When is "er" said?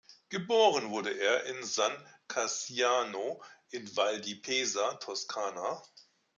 1.15-1.43